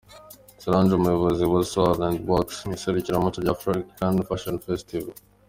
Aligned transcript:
Solange 0.61 0.91
umuyobozi 0.95 1.43
wa 1.51 1.59
Sol&Wax 1.71 2.47
mu 2.67 2.71
iserukiramuco 2.77 3.37
rya 3.39 3.51
'African 3.53 4.15
Fashion 4.27 4.55
Festival'. 4.69 5.19